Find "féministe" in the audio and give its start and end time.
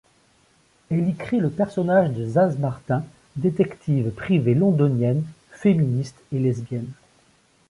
5.51-6.17